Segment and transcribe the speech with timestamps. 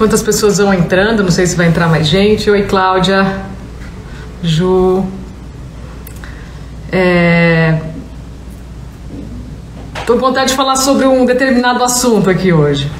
[0.00, 2.48] enquanto as pessoas vão entrando, não sei se vai entrar mais gente.
[2.48, 3.42] Oi, Cláudia,
[4.42, 5.04] Ju.
[6.90, 7.78] É...
[10.06, 12.90] Tô com vontade de falar sobre um determinado assunto aqui hoje,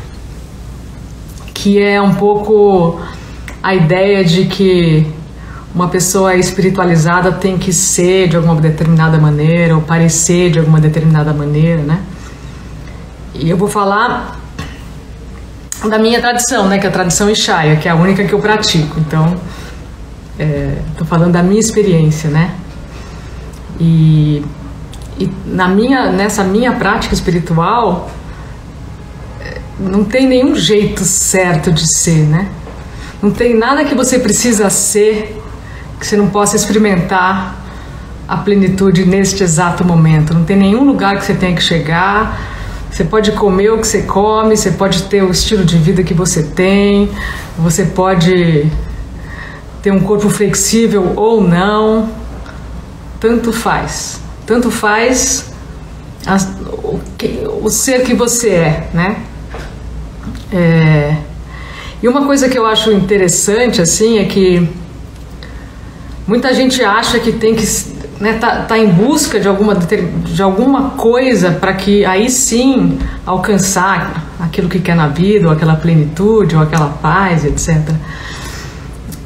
[1.55, 3.01] que é um pouco
[3.63, 5.11] a ideia de que
[5.75, 11.33] uma pessoa espiritualizada tem que ser de alguma determinada maneira ou parecer de alguma determinada
[11.33, 12.03] maneira, né?
[13.35, 14.40] E eu vou falar
[15.89, 18.39] da minha tradição, né, que é a tradição Ishaya, que é a única que eu
[18.39, 19.01] pratico.
[19.01, 19.37] Então,
[20.91, 22.55] estou é, falando da minha experiência, né?
[23.79, 24.45] E,
[25.19, 28.11] e na minha, nessa minha prática espiritual,
[29.41, 32.49] é, não tem nenhum jeito certo de ser, né?
[33.23, 35.39] Não tem nada que você precisa ser
[35.99, 37.57] que você não possa experimentar
[38.27, 40.33] a plenitude neste exato momento.
[40.33, 42.41] Não tem nenhum lugar que você tenha que chegar.
[42.91, 46.13] Você pode comer o que você come, você pode ter o estilo de vida que
[46.13, 47.09] você tem,
[47.57, 48.67] você pode
[49.83, 52.11] ter um corpo flexível ou não.
[53.21, 54.21] Tanto faz.
[54.45, 55.53] Tanto faz
[56.83, 59.17] o, que, o ser que você é, né?
[60.53, 61.17] É,
[62.03, 64.69] e uma coisa que eu acho interessante assim é que
[66.31, 67.67] Muita gente acha que tem que
[68.21, 74.23] né, tá, tá em busca de alguma, de alguma coisa para que aí sim alcançar
[74.39, 77.79] aquilo que quer na vida, ou aquela plenitude, ou aquela paz, etc.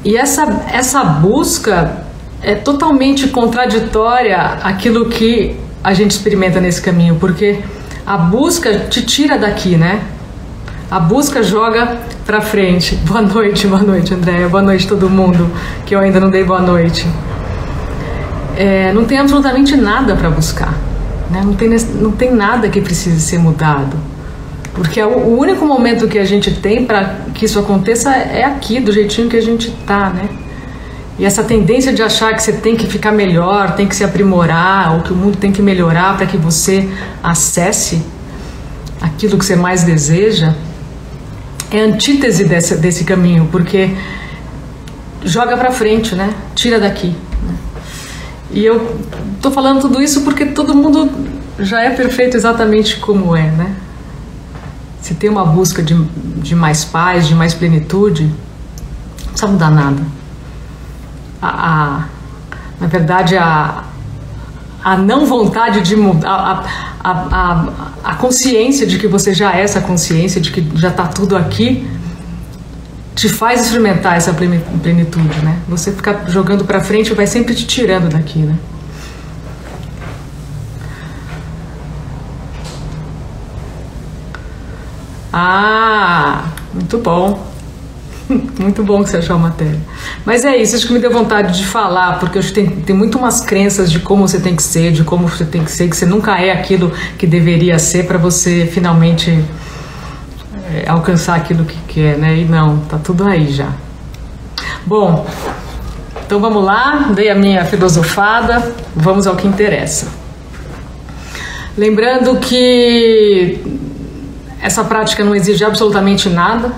[0.03, 2.05] E essa, essa busca
[2.41, 7.59] é totalmente contraditória àquilo que a gente experimenta nesse caminho, porque
[8.05, 10.01] a busca te tira daqui, né?
[10.89, 12.95] A busca joga para frente.
[12.97, 14.47] Boa noite, boa noite, Andréia.
[14.47, 15.49] Boa noite, todo mundo
[15.85, 17.05] que eu ainda não dei boa noite.
[18.57, 20.73] É, não tem absolutamente nada para buscar.
[21.29, 21.41] Né?
[21.43, 23.97] Não, tem, não tem nada que precise ser mudado.
[24.73, 28.43] Porque é o, o único momento que a gente tem para que isso aconteça é
[28.43, 30.29] aqui, do jeitinho que a gente tá, né?
[31.17, 34.95] E essa tendência de achar que você tem que ficar melhor, tem que se aprimorar,
[34.95, 36.89] ou que o mundo tem que melhorar para que você
[37.23, 38.01] acesse
[39.01, 40.53] aquilo que você mais deseja,
[41.71, 43.91] é antítese desse, desse caminho, porque
[45.23, 46.33] joga para frente, né?
[46.53, 47.15] Tira daqui.
[48.51, 48.99] E eu
[49.41, 51.09] tô falando tudo isso porque todo mundo
[51.59, 53.75] já é perfeito exatamente como é, né?
[55.01, 60.01] Se tem uma busca de, de mais paz, de mais plenitude, não precisa mudar nada.
[61.41, 62.05] A, a,
[62.79, 63.83] na verdade, a,
[64.83, 66.65] a não vontade de mudar,
[67.03, 67.65] a, a,
[68.03, 71.87] a consciência de que você já é essa consciência, de que já está tudo aqui,
[73.15, 75.57] te faz experimentar essa plenitude, né?
[75.69, 78.57] Você ficar jogando para frente vai sempre te tirando daqui, né?
[85.31, 87.55] Ah, muito bom.
[88.59, 89.79] Muito bom que você achou a matéria.
[90.25, 92.95] Mas é isso, acho que me deu vontade de falar, porque acho que tem, tem
[92.95, 95.87] muito umas crenças de como você tem que ser, de como você tem que ser,
[95.87, 99.45] que você nunca é aquilo que deveria ser para você finalmente
[100.75, 102.37] é, alcançar aquilo que quer, né?
[102.37, 103.71] E não, tá tudo aí já.
[104.85, 105.25] Bom,
[106.25, 110.07] então vamos lá, dei a minha filosofada, vamos ao que interessa.
[111.77, 113.59] Lembrando que
[114.61, 116.73] essa prática não exige absolutamente nada,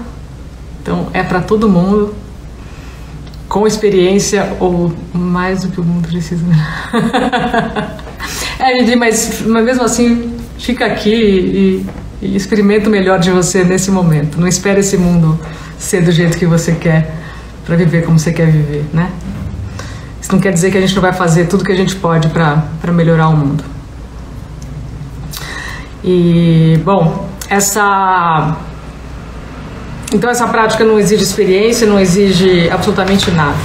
[0.82, 2.14] então é para todo mundo,
[3.50, 6.46] com experiência ou mais do que o mundo precisa.
[8.60, 11.86] é, mas, mas mesmo assim, fica aqui e,
[12.22, 14.40] e experimenta o melhor de você nesse momento.
[14.40, 15.40] Não espere esse mundo
[15.78, 17.16] ser do jeito que você quer
[17.66, 19.12] para viver como você quer viver, né?
[20.22, 22.30] Isso não quer dizer que a gente não vai fazer tudo que a gente pode
[22.30, 23.64] para melhorar o mundo.
[26.04, 28.58] E, bom, essa
[30.14, 33.58] então essa prática não exige experiência, não exige absolutamente nada.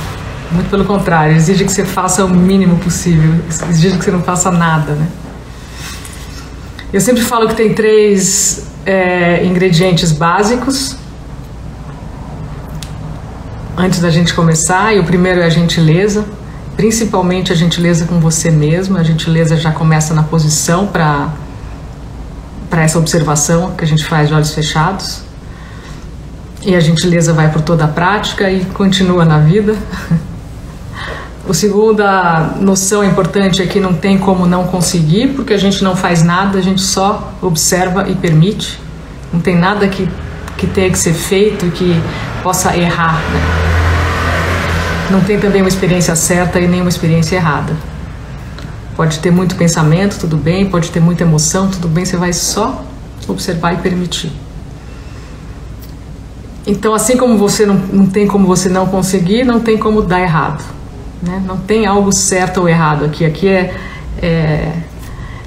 [0.50, 4.50] Muito pelo contrário, exige que você faça o mínimo possível, exige que você não faça
[4.50, 5.06] nada, né?
[6.92, 10.96] Eu sempre falo que tem três é, ingredientes básicos
[13.76, 16.26] antes da gente começar, e o primeiro é a gentileza,
[16.76, 18.98] principalmente a gentileza com você mesmo.
[18.98, 21.30] A gentileza já começa na posição para
[22.68, 25.20] para essa observação que a gente faz de olhos fechados.
[26.62, 29.76] E a gentileza vai por toda a prática e continua na vida.
[31.52, 35.94] O segunda noção importante é que não tem como não conseguir, porque a gente não
[35.94, 38.80] faz nada, a gente só observa e permite.
[39.30, 40.08] Não tem nada que,
[40.56, 41.94] que tenha que ser feito que
[42.42, 43.16] possa errar.
[43.16, 43.40] Né?
[45.10, 47.76] Não tem também uma experiência certa e nem uma experiência errada.
[48.96, 52.82] Pode ter muito pensamento, tudo bem, pode ter muita emoção, tudo bem, você vai só
[53.28, 54.32] observar e permitir.
[56.66, 60.22] Então, assim como você não, não tem como você não conseguir, não tem como dar
[60.22, 60.80] errado.
[61.22, 61.42] Né?
[61.46, 63.24] Não tem algo certo ou errado aqui.
[63.24, 63.74] Aqui é,
[64.20, 64.72] é,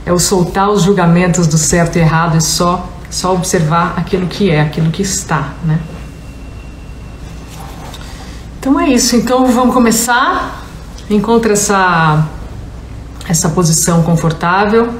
[0.05, 4.49] é o soltar os julgamentos do certo e errado e só, só observar aquilo que
[4.49, 5.53] é, aquilo que está.
[5.63, 5.79] Né?
[8.59, 9.15] Então é isso.
[9.15, 10.63] Então vamos começar.
[11.09, 12.25] Encontre essa,
[13.27, 14.91] essa posição confortável,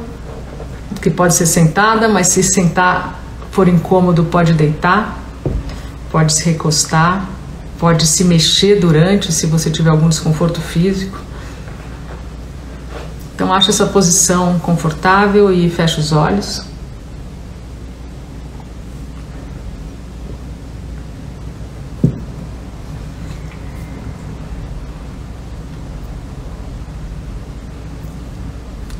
[1.01, 3.19] que pode ser sentada, mas se sentar
[3.49, 5.25] for incômodo, pode deitar
[6.15, 7.27] pode se recostar,
[7.85, 11.19] pode se mexer durante, se você tiver algum desconforto físico.
[13.35, 16.63] Então, acha essa posição confortável e fecha os olhos.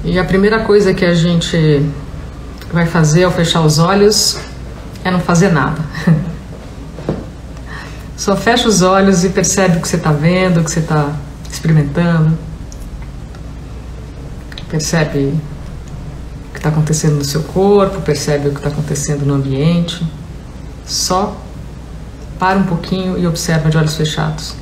[0.03, 1.83] E a primeira coisa que a gente
[2.71, 4.37] vai fazer ao fechar os olhos
[5.03, 5.81] é não fazer nada.
[8.17, 11.13] Só fecha os olhos e percebe o que você está vendo, o que você está
[11.51, 12.38] experimentando.
[14.69, 15.33] Percebe
[16.50, 20.06] o que está acontecendo no seu corpo, percebe o que está acontecendo no ambiente.
[20.85, 21.35] Só
[22.39, 24.56] para um pouquinho e observa de olhos fechados.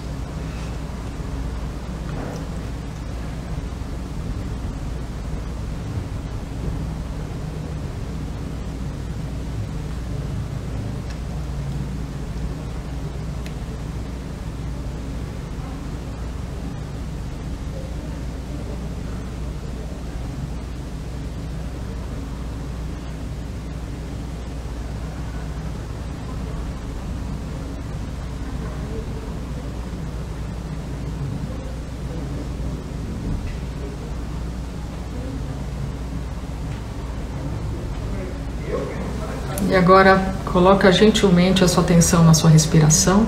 [39.74, 43.26] E agora coloca gentilmente a sua atenção na sua respiração.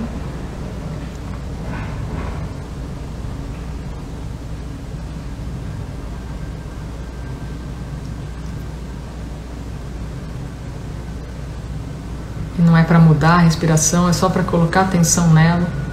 [12.60, 15.85] E não é para mudar a respiração, é só para colocar atenção nela.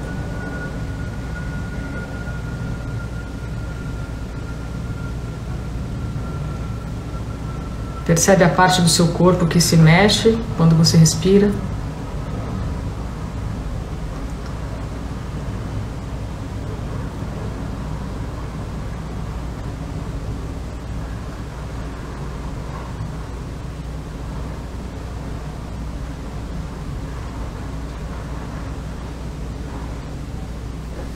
[8.12, 11.50] Percebe a parte do seu corpo que se mexe quando você respira.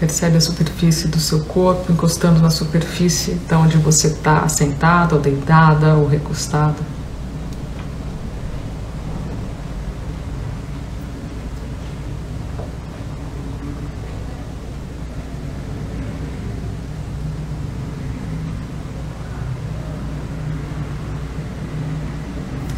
[0.06, 5.20] Percebe a superfície do seu corpo encostando na superfície de onde você está sentado, ou
[5.20, 6.76] deitada, ou recostado.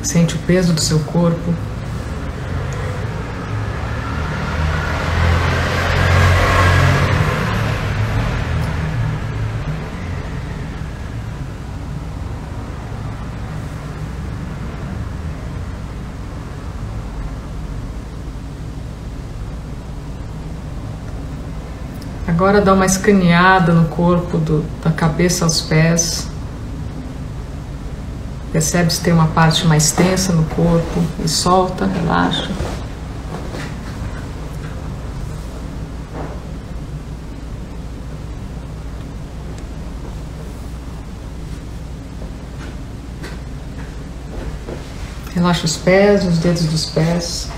[0.03, 1.53] Sente o peso do seu corpo
[22.49, 26.29] Agora dá uma escaneada no corpo, do, da cabeça aos pés.
[28.51, 32.51] Percebe se tem uma parte mais tensa no corpo e solta, relaxa.
[45.35, 47.58] Relaxa os pés, os dedos dos pés.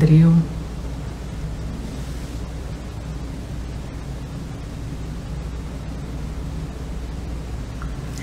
[0.00, 0.34] Quadril.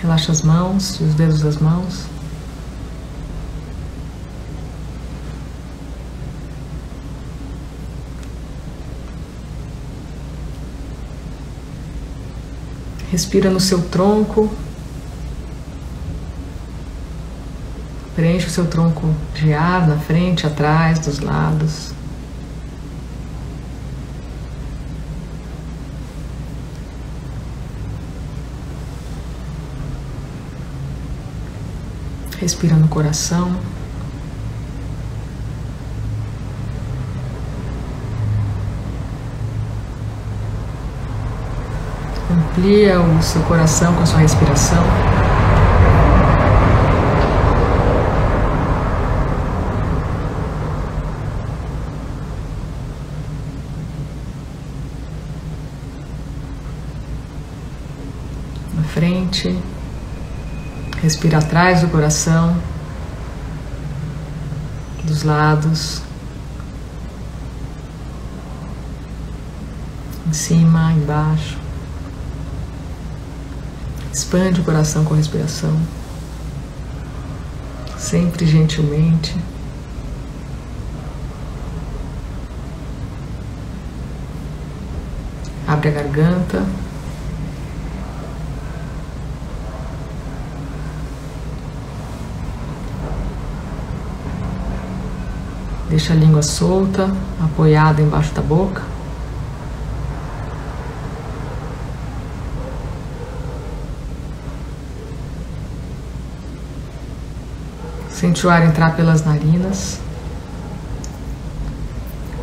[0.02, 2.06] Relaxa as mãos e os dedos das mãos.
[13.12, 14.50] Respira no seu tronco.
[18.18, 21.92] Preenche o seu tronco de ar na frente, atrás, dos lados.
[32.40, 33.56] Respira no coração.
[42.32, 44.84] Amplia o seu coração com a sua respiração.
[59.28, 59.60] Na frente,
[61.02, 62.56] respira atrás do coração,
[65.04, 66.02] dos lados.
[70.28, 71.58] em cima, embaixo.
[74.12, 75.80] Expande o coração com a respiração,
[77.98, 79.34] sempre gentilmente.
[85.66, 86.87] Abre a garganta.
[95.98, 97.10] Deixa a língua solta,
[97.44, 98.84] apoiada embaixo da boca.
[108.12, 110.00] Sente o ar entrar pelas narinas.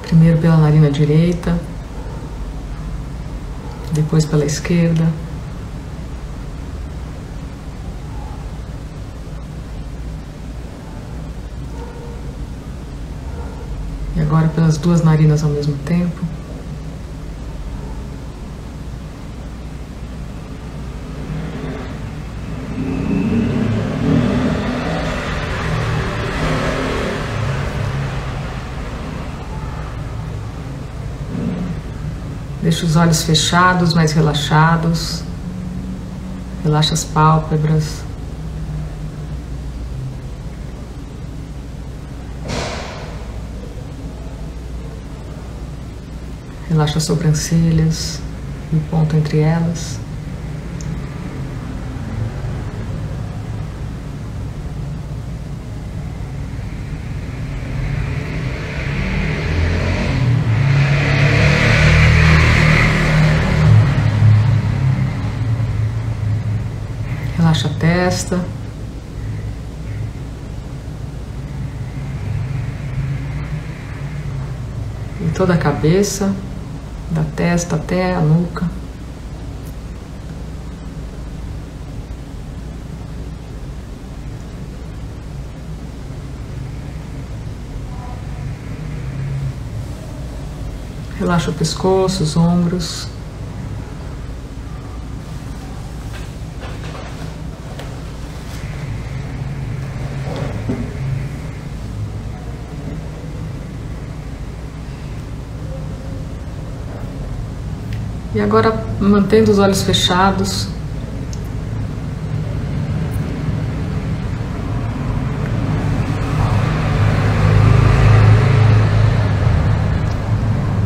[0.03, 1.57] Primeiro pela narina direita,
[3.93, 5.07] depois pela esquerda.
[14.55, 16.25] Pelas duas narinas ao mesmo tempo.
[32.63, 35.23] Deixa os olhos fechados, mais relaxados.
[36.63, 38.04] Relaxa as pálpebras.
[46.69, 48.21] Relaxa as sobrancelhas
[48.73, 50.01] e o ponto entre elas.
[67.37, 68.45] Relaxa a testa.
[75.21, 76.35] E toda a cabeça,
[77.15, 78.69] da testa até a nuca.
[91.19, 93.14] Relaxa o pescoço, os ombros.
[108.35, 110.67] E agora, mantendo os olhos fechados,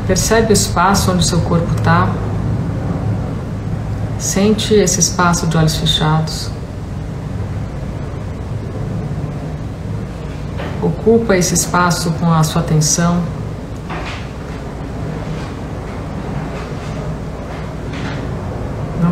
[0.06, 2.12] percebe o espaço onde o seu corpo está.
[4.18, 6.50] Sente esse espaço de olhos fechados.
[10.82, 13.37] Ocupa esse espaço com a sua atenção.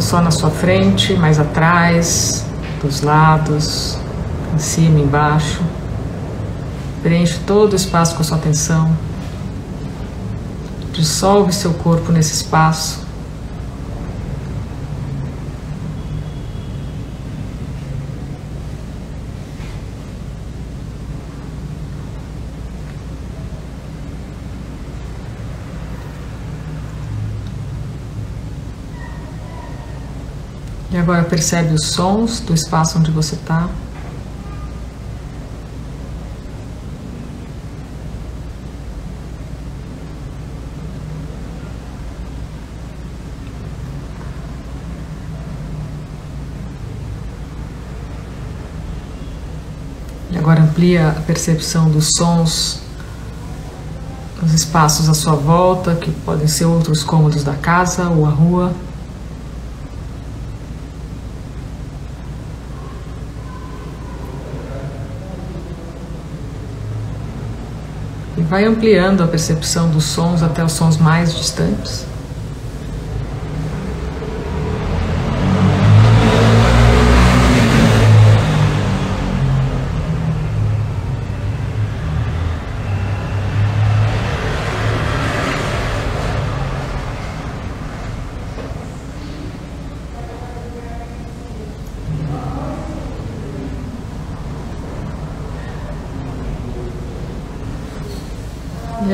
[0.07, 2.47] Só na sua frente, mas atrás,
[2.81, 3.99] dos lados,
[4.55, 5.61] em cima, embaixo.
[7.03, 8.97] Preenche todo o espaço com a sua atenção.
[10.93, 13.06] Dissolve seu corpo nesse espaço.
[30.97, 33.69] E agora percebe os sons do espaço onde você está.
[50.31, 52.81] E agora amplia a percepção dos sons
[54.41, 58.86] nos espaços à sua volta, que podem ser outros cômodos da casa ou a rua.
[68.49, 72.07] Vai ampliando a percepção dos sons até os sons mais distantes.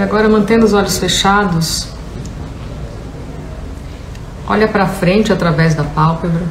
[0.03, 1.89] Agora, mantendo os olhos fechados,
[4.47, 6.43] olha para frente através da pálpebra.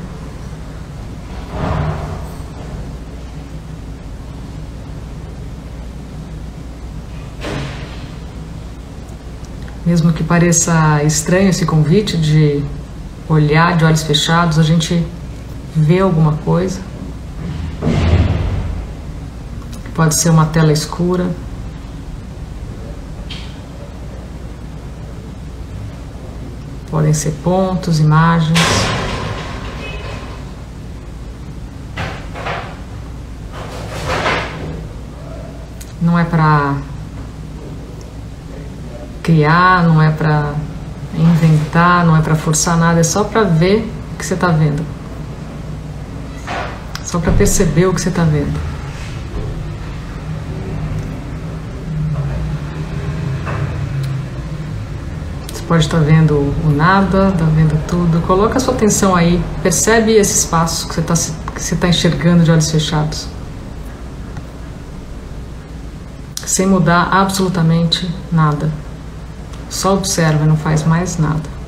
[9.85, 12.63] Mesmo que pareça estranho esse convite de
[13.27, 15.05] olhar de olhos fechados, a gente
[15.75, 16.79] vê alguma coisa.
[19.93, 21.29] Pode ser uma tela escura.
[26.91, 28.59] Podem ser pontos, imagens.
[36.01, 36.75] Não é para
[39.23, 40.53] criar, não é para
[41.17, 44.85] inventar, não é para forçar nada, é só para ver o que você está vendo.
[47.05, 48.70] Só para perceber o que você está vendo.
[55.71, 58.19] Pode estar vendo o nada, está vendo tudo.
[58.27, 62.69] Coloca a sua atenção aí, percebe esse espaço que você está tá enxergando de olhos
[62.69, 63.29] fechados.
[66.45, 68.69] Sem mudar absolutamente nada.
[69.69, 71.60] Só observa, não faz mais nada.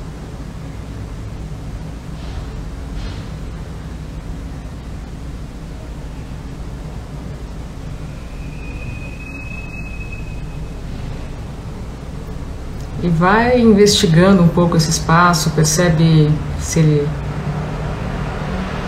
[13.04, 17.08] E vai investigando um pouco esse espaço, percebe se ele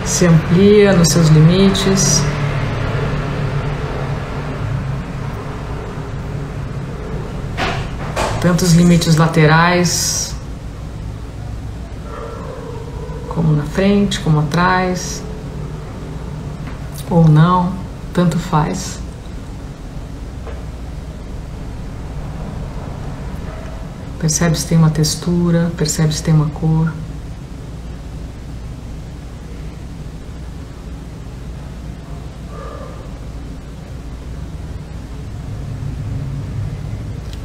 [0.03, 2.23] se amplia nos seus limites.
[8.41, 10.33] tanto os limites laterais,
[13.29, 15.21] como na frente, como atrás,
[17.09, 17.73] ou não,
[18.13, 18.99] tanto faz.
[24.27, 26.91] Percebe se tem uma textura, percebe se tem uma cor.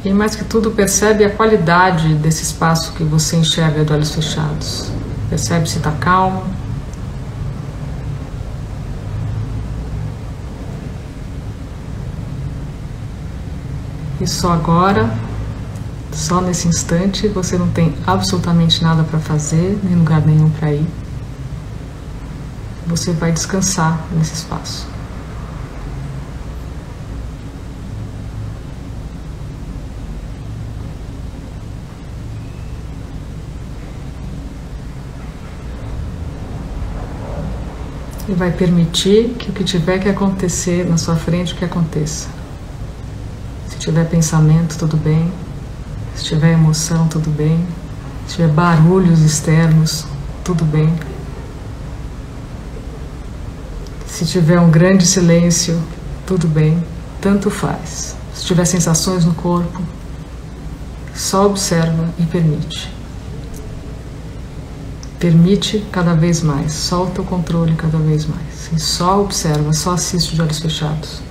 [0.03, 4.91] E mais que tudo, percebe a qualidade desse espaço que você enxerga de olhos fechados.
[5.29, 6.43] Percebe se está calmo.
[14.19, 15.22] E só agora,
[16.13, 20.87] só nesse instante, você não tem absolutamente nada para fazer, nem lugar nenhum para ir.
[22.87, 24.93] Você vai descansar nesse espaço.
[38.27, 42.27] e vai permitir que o que tiver que acontecer na sua frente, que aconteça.
[43.69, 45.31] Se tiver pensamento, tudo bem.
[46.15, 47.65] Se tiver emoção, tudo bem.
[48.27, 50.05] Se tiver barulhos externos,
[50.43, 50.93] tudo bem.
[54.07, 55.81] Se tiver um grande silêncio,
[56.25, 56.83] tudo bem.
[57.19, 58.15] Tanto faz.
[58.33, 59.81] Se tiver sensações no corpo,
[61.15, 62.91] só observa e permite.
[65.19, 68.69] Permite cada vez mais, solta o controle cada vez mais.
[68.73, 71.21] E só observa, só assiste de olhos fechados.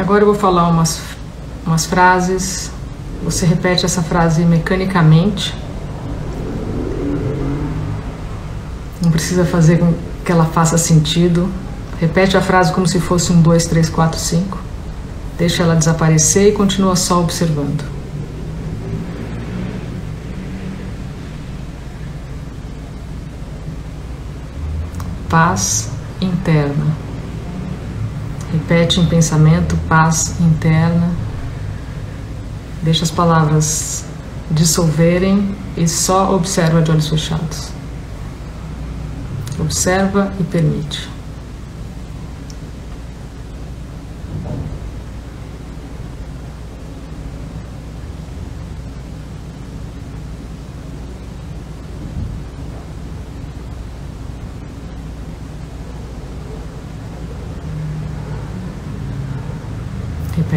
[0.00, 1.00] Agora eu vou falar umas,
[1.66, 2.70] umas frases.
[3.22, 5.54] Você repete essa frase mecanicamente.
[9.02, 9.92] Não precisa fazer com
[10.24, 11.48] que ela faça sentido.
[12.00, 14.58] Repete a frase como se fosse um, dois, três, quatro, cinco.
[15.36, 17.84] Deixa ela desaparecer e continua só observando.
[25.28, 27.09] Paz interna.
[28.52, 31.10] Repete em pensamento paz interna.
[32.82, 34.04] Deixa as palavras
[34.50, 37.68] dissolverem e só observa de olhos fechados.
[39.58, 41.08] Observa e permite.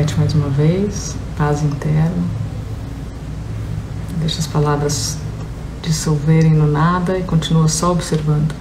[0.03, 2.23] Repete mais uma vez, paz interna.
[4.19, 5.17] Deixa as palavras
[5.81, 8.53] dissolverem no nada e continua só observando.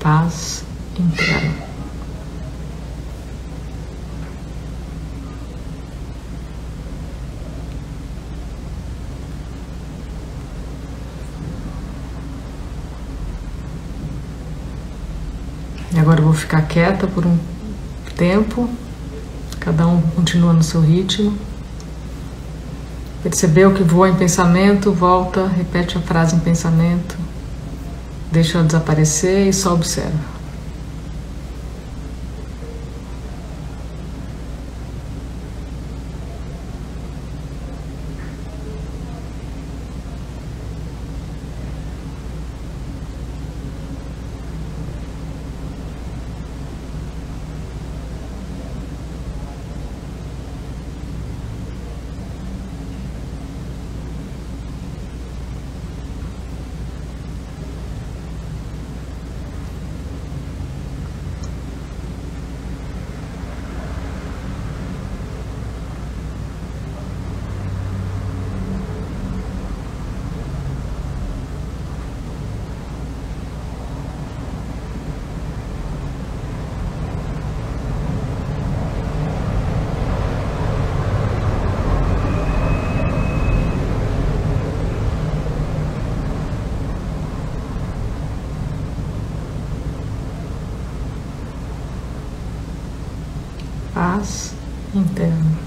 [0.00, 0.64] Paz
[0.98, 1.68] interna.
[15.92, 17.36] E agora eu vou ficar quieta por um
[18.16, 18.70] tempo,
[19.58, 21.36] cada um continua no seu ritmo.
[23.20, 27.17] Percebeu que voa em pensamento, volta, repete a frase em pensamento,
[28.30, 30.37] deixa desaparecer e só observa.
[94.18, 94.52] Paz
[94.94, 95.58] interna.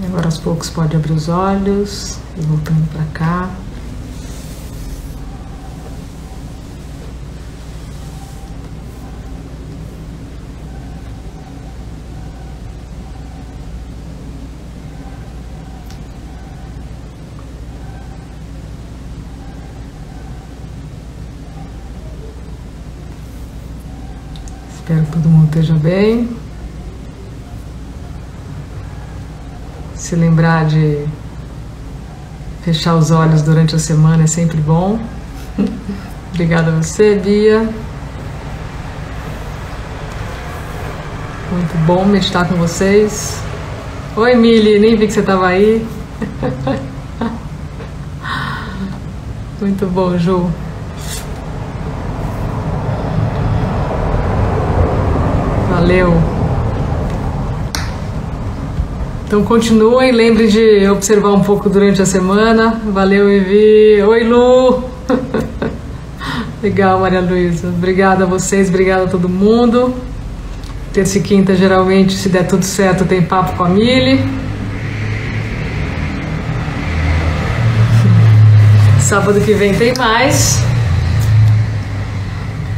[0.00, 3.59] E agora aos poucos pode abrir os olhos e voltando para cá.
[24.90, 26.28] Espero que todo mundo esteja bem.
[29.94, 31.06] Se lembrar de
[32.62, 34.98] fechar os olhos durante a semana é sempre bom.
[36.34, 37.60] Obrigada a você, Bia.
[41.52, 43.40] Muito bom meditar com vocês.
[44.16, 45.86] Oi, Mili, nem vi que você estava aí.
[49.60, 50.50] Muito bom, Ju.
[55.80, 56.12] Valeu.
[59.24, 62.78] Então continuem, lembre de observar um pouco durante a semana.
[62.92, 64.02] Valeu, Evi.
[64.02, 64.84] Oi, Lu.
[66.62, 67.68] Legal, Maria Luísa.
[67.68, 69.94] Obrigada a vocês, obrigada a todo mundo.
[70.92, 74.20] Terça e quinta, geralmente, se der tudo certo, tem papo com a Mili.
[79.00, 80.62] Sábado que vem tem mais.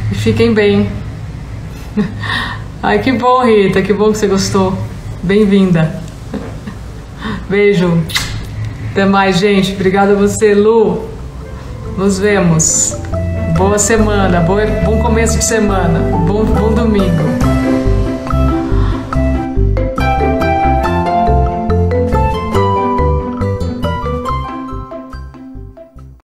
[0.09, 0.89] E fiquem bem.
[2.85, 4.77] Ai, que bom, Rita, que bom que você gostou.
[5.23, 6.03] Bem-vinda.
[7.47, 8.03] Beijo.
[8.91, 9.71] Até mais, gente.
[9.71, 11.07] Obrigada a você, Lu.
[11.97, 12.97] Nos vemos.
[13.55, 17.42] Boa semana, bom começo de semana, bom, bom domingo.